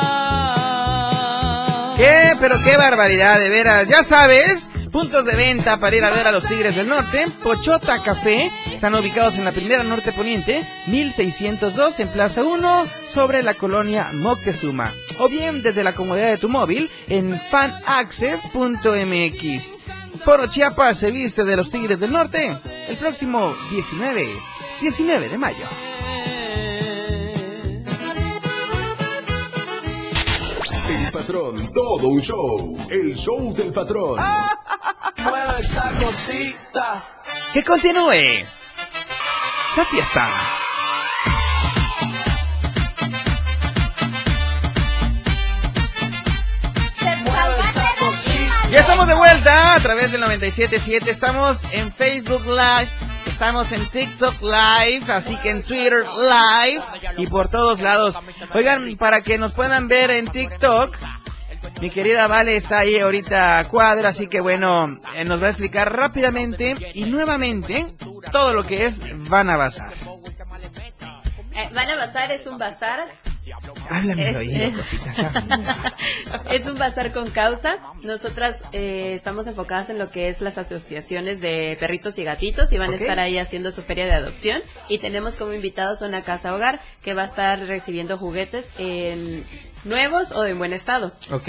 [1.97, 2.37] ¿Qué?
[2.39, 3.89] Pero qué barbaridad, de veras.
[3.89, 7.27] Ya sabes, puntos de venta para ir a ver a los Tigres del Norte.
[7.43, 8.53] Pochota Café.
[8.73, 14.93] Están ubicados en la primera norte poniente, 1602 en Plaza 1, sobre la colonia Moctezuma.
[15.19, 19.77] O bien desde la comodidad de tu móvil en fanaccess.mx.
[20.25, 22.57] Foro Chiapas se viste de los Tigres del Norte
[22.89, 24.29] el próximo 19,
[24.81, 25.67] 19 de mayo.
[31.31, 32.77] Patrón, todo un show.
[32.91, 34.19] El show del patrón.
[35.19, 37.07] Mueve esa cosita.
[37.53, 38.45] Que continúe
[39.77, 40.29] la fiesta.
[48.73, 51.07] Ya estamos de vuelta a través del 97.7.
[51.07, 53.10] Estamos en Facebook Live.
[53.41, 56.83] Estamos en TikTok Live, así que en Twitter Live
[57.17, 58.19] y por todos lados.
[58.53, 60.95] Oigan, para que nos puedan ver en TikTok,
[61.81, 65.51] mi querida Vale está ahí ahorita a cuadro, así que bueno, eh, nos va a
[65.51, 67.95] explicar rápidamente y nuevamente
[68.31, 69.69] todo lo que es Van a.
[69.69, 69.71] Eh,
[71.73, 73.09] Van a Bazar es un bazar
[73.89, 75.17] Háblame al Es- oído, es- cositas.
[76.51, 77.77] es un bazar con causa.
[78.03, 82.79] Nosotras eh, estamos enfocadas en lo que es las asociaciones de perritos y gatitos y
[82.79, 82.95] van Ok.
[82.95, 84.63] a estar ahí haciendo su feria de adopción.
[84.89, 89.45] Y tenemos como invitados a una casa hogar que va a estar recibiendo juguetes en
[89.85, 91.13] nuevos o en buen estado.
[91.33, 91.49] ¿Ok?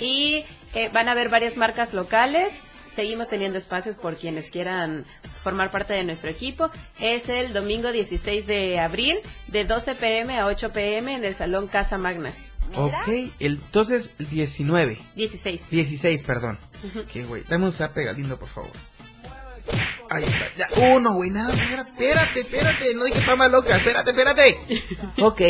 [0.00, 2.52] Y eh, van a haber varias marcas locales.
[2.98, 5.06] Seguimos teniendo espacios por quienes quieran
[5.44, 6.68] formar parte de nuestro equipo.
[6.98, 11.68] Es el domingo 16 de abril de 12 pm a 8 pm en el Salón
[11.68, 12.32] Casa Magna.
[12.74, 14.98] Ok, entonces el 19.
[15.14, 15.70] 16.
[15.70, 16.58] 16, perdón.
[16.96, 17.44] Ok, güey.
[17.44, 18.72] Dame un zap Galindo, por favor.
[20.10, 20.54] Ahí está.
[20.56, 20.68] Ya.
[20.94, 21.30] Uno, güey.
[21.30, 22.94] Nada, espérate, espérate.
[22.94, 23.76] No dije fama loca.
[23.76, 24.58] Espérate, espérate.
[25.20, 25.40] Ok.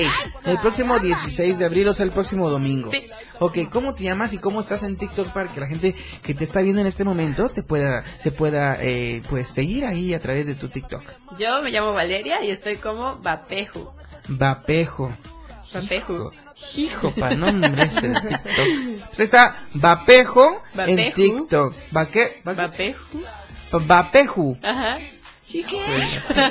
[0.45, 2.91] El próximo 16 de abril, o sea, el próximo domingo.
[2.91, 3.09] Sí.
[3.39, 6.45] Ok, ¿cómo te llamas y cómo estás en TikTok para que la gente que te
[6.45, 10.47] está viendo en este momento te pueda, se pueda, eh, pues, seguir ahí a través
[10.47, 11.03] de tu TikTok?
[11.39, 13.93] Yo me llamo Valeria y estoy como Vapeju.
[14.29, 15.13] Vapejo.
[15.73, 16.33] Vapeju.
[16.77, 17.49] Hijo, pa, no
[17.83, 19.11] ese de TikTok.
[19.13, 21.15] Usted está Vapejo en Vapeju.
[21.15, 21.75] TikTok.
[21.93, 22.41] ¿Vaque?
[22.45, 23.23] Vapeju.
[23.73, 24.59] Vapeju.
[24.63, 24.99] Ajá.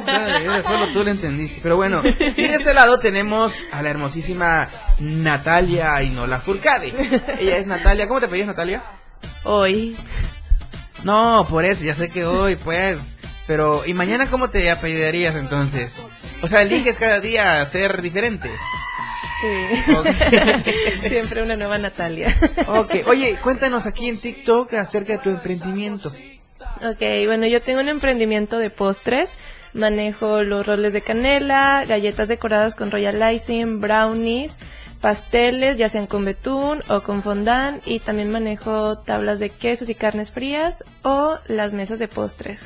[0.06, 1.60] Madre, Solo tú lo entendiste.
[1.62, 4.68] Pero bueno, y de este lado tenemos a la hermosísima
[5.00, 6.94] Natalia Inola Furcade.
[7.40, 8.08] Ella es Natalia.
[8.08, 8.84] ¿Cómo te pedías, Natalia?
[9.44, 9.96] Hoy.
[11.04, 12.98] No, por eso, ya sé que hoy, pues.
[13.46, 16.02] Pero, ¿y mañana cómo te apellidarías entonces?
[16.42, 18.50] O sea, eliges cada día ser diferente.
[19.40, 19.94] Sí.
[21.08, 22.36] Siempre una nueva Natalia.
[22.68, 26.12] Ok, oye, cuéntanos aquí en TikTok acerca de tu emprendimiento.
[26.84, 29.38] Ok, bueno, yo tengo un emprendimiento de postres.
[29.74, 34.58] Manejo los roles de canela, galletas decoradas con royal icing, brownies,
[35.02, 37.86] pasteles, ya sean con betún o con fondant.
[37.86, 42.66] Y también manejo tablas de quesos y carnes frías o las mesas de postres.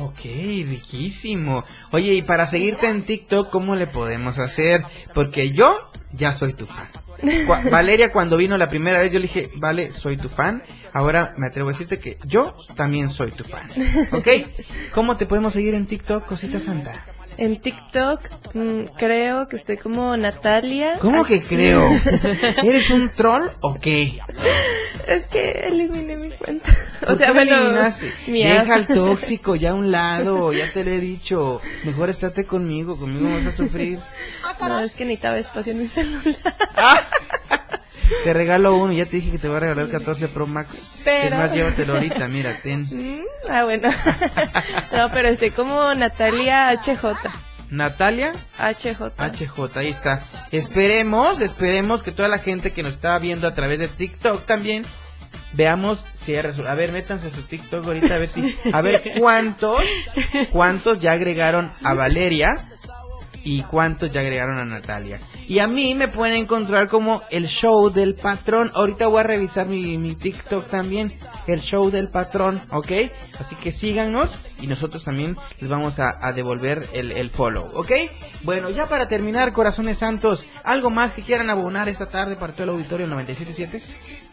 [0.00, 1.64] Ok, riquísimo.
[1.90, 4.84] Oye, y para seguirte en TikTok, ¿cómo le podemos hacer?
[5.14, 6.88] Porque yo ya soy tu fan.
[7.70, 10.62] Valeria cuando vino la primera vez yo le dije, vale, soy tu fan.
[10.92, 13.68] Ahora me atrevo a decirte que yo también soy tu fan.
[14.12, 14.28] ¿Ok?
[14.92, 17.06] ¿Cómo te podemos seguir en TikTok, cosita santa?
[17.36, 18.20] En TikTok
[18.54, 20.98] mm, creo que estoy como Natalia.
[21.00, 21.88] ¿Cómo que creo?
[22.62, 24.20] ¿Eres un troll o qué?
[25.06, 26.72] Es que eliminé mi cuenta.
[27.00, 27.56] ¿Por O sea, bueno,
[28.26, 31.60] Deja el tóxico ya a un lado, ya te lo he dicho.
[31.84, 33.98] Mejor estate conmigo, conmigo vas a sufrir.
[34.60, 36.24] No, es que necesitaba espacio en mi celular.
[38.24, 41.00] Te regalo uno, ya te dije que te voy a regalar el 14 Pro Max.
[41.04, 42.84] Pero- Es más, llévatelo ahorita, mira, ten.
[43.48, 43.88] Ah, bueno.
[44.96, 47.16] no, pero estoy como Natalia HJ.
[47.70, 49.12] Natalia HJ.
[49.16, 50.20] HJ, ahí está.
[50.50, 54.82] Esperemos, esperemos que toda la gente que nos está viendo a través de TikTok también
[55.52, 59.12] veamos si hay A ver, métanse a su TikTok ahorita a ver si a ver
[59.18, 59.82] cuántos
[60.52, 62.50] cuántos ya agregaron a Valeria
[63.42, 65.18] y cuántos ya agregaron a Natalia.
[65.46, 68.70] Y a mí me pueden encontrar como el show del patrón.
[68.74, 71.12] Ahorita voy a revisar mi, mi TikTok también,
[71.46, 72.92] el show del patrón, ¿ok?
[73.38, 77.90] Así que síganos y nosotros también les vamos a, devolver el, el follow, ¿ok?
[78.42, 82.64] Bueno, ya para terminar, corazones santos, ¿algo más que quieran abonar esta tarde para todo
[82.64, 84.29] el auditorio 977?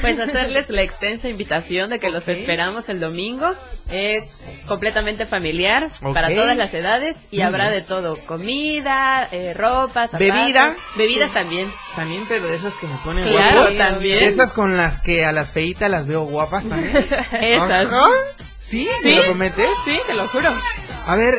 [0.00, 3.52] Pues hacerles la extensa invitación de que los esperamos el domingo.
[3.90, 7.82] Es completamente familiar para todas las edades y habrá bien.
[7.82, 8.16] de todo.
[8.26, 10.18] Comida, eh, ropa, zapatos.
[10.20, 10.76] ¿Bebida?
[10.96, 11.70] Bebidas también.
[11.94, 13.76] También, pero de esas que me ponen Claro, guapo.
[13.76, 14.18] también.
[14.20, 16.96] De esas con las que a las feitas las veo guapas también.
[17.40, 17.86] Esas.
[17.86, 18.08] Ajá.
[18.58, 18.88] ¿Sí?
[19.04, 19.16] ¿Me ¿Sí?
[19.16, 19.68] lo prometes?
[19.84, 20.50] Sí, te lo juro.
[21.06, 21.38] A ver,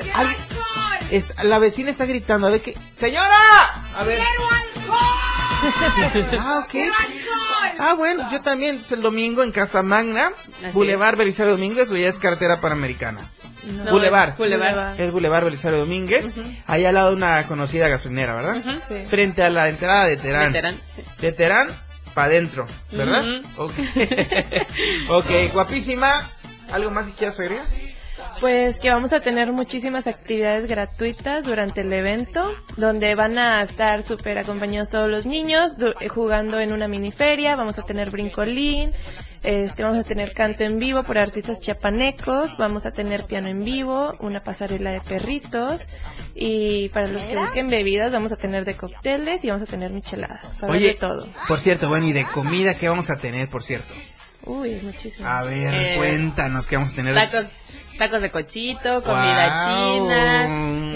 [1.44, 2.74] la vecina está gritando, a ver qué...
[2.96, 3.36] ¡Señora!
[3.98, 4.22] A ver.
[6.40, 6.76] Ah, ok.
[7.80, 10.32] Ah, bueno, yo también, es el domingo en Casa Magna,
[10.64, 13.20] Así Boulevard Belisario Domínguez, o ya es carretera panamericana.
[13.84, 14.30] No, Boulevard.
[14.32, 15.00] es Boulevard.
[15.00, 16.32] Es Boulevard Belisario Domínguez,
[16.66, 18.64] ahí al lado de una conocida gasolinera, ¿verdad?
[18.80, 19.04] Sí.
[19.06, 20.54] Frente a la entrada de Terán.
[20.54, 21.02] De Terán, sí.
[21.20, 21.68] De Terán
[22.14, 23.24] para adentro, ¿verdad?
[23.28, 23.64] Ujú.
[23.64, 23.74] Ok.
[25.10, 26.28] ok, guapísima.
[26.72, 27.64] ¿Algo más que quieras agregar?
[28.40, 34.04] Pues que vamos a tener muchísimas actividades gratuitas durante el evento, donde van a estar
[34.04, 38.12] súper acompañados todos los niños, du- eh, jugando en una mini feria, vamos a tener
[38.12, 38.92] brincolín,
[39.44, 43.64] este, vamos a tener canto en vivo por artistas chiapanecos, vamos a tener piano en
[43.64, 45.88] vivo, una pasarela de perritos,
[46.36, 49.92] y para los que busquen bebidas vamos a tener de cócteles y vamos a tener
[49.92, 51.28] micheladas, para Oye, de todo.
[51.48, 53.96] por cierto, bueno, y de comida, ¿qué vamos a tener, por cierto?
[54.50, 55.28] Uy, muchísimo.
[55.28, 57.14] A ver, Eh, cuéntanos, ¿qué vamos a tener?
[57.16, 57.48] Tacos,
[57.98, 60.46] tacos de cochito, comida china,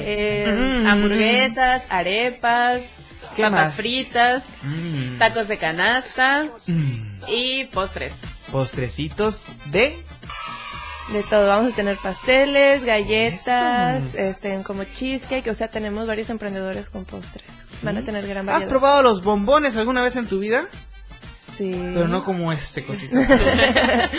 [0.04, 0.88] eh, Mm.
[0.88, 2.82] hamburguesas, arepas,
[3.36, 3.76] ¿Qué papas más?
[3.76, 5.18] fritas, Mm.
[5.18, 7.24] tacos de canasta Mm.
[7.28, 8.14] y postres.
[8.52, 9.98] Postrecitos de...
[11.12, 16.90] De todo, vamos a tener pasteles, galletas, este, como cheesecake, o sea, tenemos varios emprendedores
[16.90, 17.80] con postres.
[17.84, 20.68] Van a tener gran ¿Has probado los bombones alguna vez en tu vida?
[21.58, 21.72] Sí.
[21.94, 23.18] Pero no como este cosita.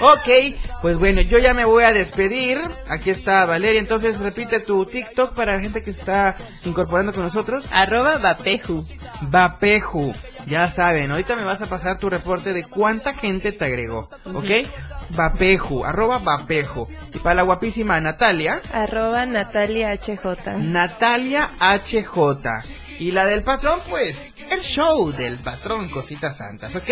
[0.00, 2.60] ok, pues bueno, yo ya me voy a despedir.
[2.88, 6.34] Aquí está Valeria, entonces repite tu TikTok para la gente que se está
[6.64, 7.68] incorporando con nosotros.
[7.72, 8.84] Arroba Vapeju.
[9.22, 10.12] Vapeju,
[10.46, 14.66] ya saben, ahorita me vas a pasar tu reporte de cuánta gente te agregó, ¿ok?
[15.10, 16.86] Vapeju, arroba Vapeju.
[17.14, 20.58] Y para la guapísima Natalia, Arroba Natalia HJ.
[20.58, 22.81] Natalia HJ.
[23.02, 26.88] Y la del patrón, pues, el show del patrón Cositas Santas, ¿ok?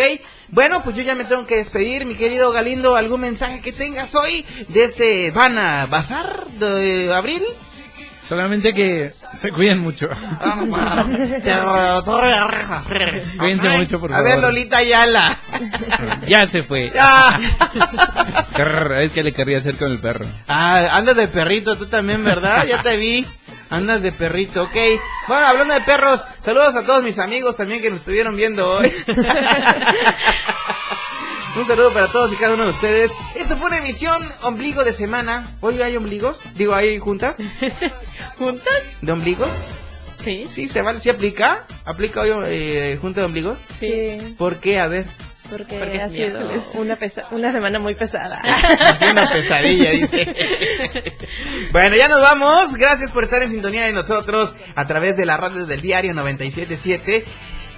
[0.49, 4.13] Bueno, pues yo ya me tengo que despedir, mi querido Galindo, ¿algún mensaje que tengas
[4.13, 7.41] hoy de este Vana Bazar de abril?
[8.27, 10.07] Solamente que se cuiden mucho.
[13.37, 14.31] Cuídense mucho, por A favor.
[14.31, 15.37] ver, Lolita Ayala.
[16.27, 16.91] Ya se fue.
[19.01, 20.25] Es que le quería hacer con el perro.
[20.47, 22.65] Ah, andas de perrito tú también, ¿verdad?
[22.67, 23.25] Ya te vi.
[23.71, 24.75] Andas de perrito, ok.
[25.29, 28.91] Bueno, hablando de perros, saludos a todos mis amigos también que nos estuvieron viendo hoy.
[31.55, 33.13] Un saludo para todos y cada uno de ustedes.
[33.33, 35.49] Esto fue una emisión ombligo de semana.
[35.61, 36.41] Hoy hay ombligos.
[36.55, 37.37] Digo, hay juntas.
[38.37, 38.73] ¿Juntas?
[39.01, 39.49] ¿De ombligos?
[40.21, 40.45] Sí.
[40.49, 40.99] Sí, se vale.
[40.99, 41.65] ¿Sí aplica?
[41.85, 43.57] ¿Aplica hoy eh, junta de ombligos?
[43.79, 44.35] Sí.
[44.37, 44.81] ¿Por qué?
[44.81, 45.05] A ver.
[45.51, 46.39] Porque, Porque ha es sido
[46.75, 48.39] una, pesa- una semana muy pesada.
[48.97, 50.33] Sido una pesadilla, dice.
[51.73, 52.73] bueno, ya nos vamos.
[52.75, 57.25] Gracias por estar en sintonía de nosotros a través de la radio del diario 977.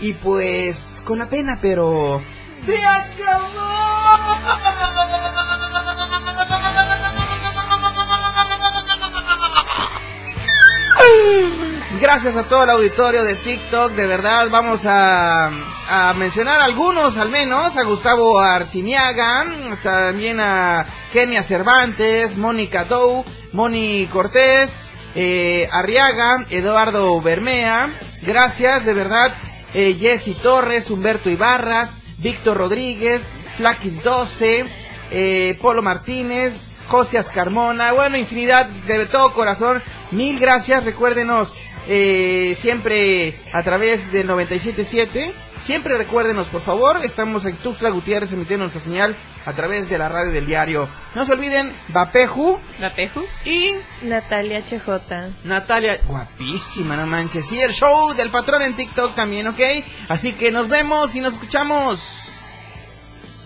[0.01, 2.24] Y pues, con la pena, pero...
[2.55, 2.78] ¡Se
[12.04, 15.49] Gracias a todo el auditorio de TikTok, de verdad vamos a,
[15.88, 19.45] a mencionar algunos al menos, a Gustavo Arciniaga,
[19.82, 23.24] también a Kenia Cervantes, Mónica Dou,
[23.54, 24.82] Moni Cortés,
[25.16, 27.89] eh, Arriaga, Eduardo Bermea,
[28.24, 29.34] gracias de verdad,
[29.74, 31.88] eh, Jessy Torres, Humberto Ibarra,
[32.18, 33.22] Víctor Rodríguez,
[33.56, 34.66] Flaquis 12,
[35.10, 39.82] eh, Polo Martínez, Josias Carmona, bueno, infinidad de todo corazón,
[40.12, 41.54] mil gracias, recuérdenos
[41.88, 48.64] eh, siempre a través del 977, siempre recuérdenos por favor, estamos en Tuxtla Gutiérrez emitiendo
[48.66, 49.16] nuestra señal
[49.46, 53.26] a través de la radio del diario, no se olviden, Vapeju Vapeju.
[53.46, 55.46] y Natalia HJ.
[55.46, 59.60] Natalia, guapísima, no manches, y el show del patrón en TikTok también, ¿ok?
[60.10, 62.34] Así que nos vemos y nos escuchamos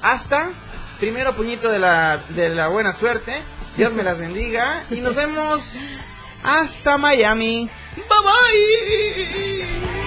[0.02, 0.52] hasta
[1.00, 3.34] primero puñito de la, de la buena suerte.
[3.76, 4.84] Dios me las bendiga.
[4.90, 6.00] Y nos vemos
[6.44, 7.70] hasta Miami.
[7.98, 10.04] Bye bye.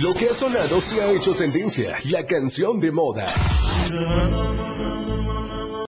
[0.00, 3.26] Lo que ha sonado se ha hecho tendencia, la canción de moda.